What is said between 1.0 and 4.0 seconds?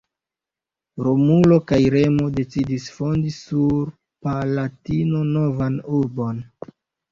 Romulo kaj Remo decidis fondi sur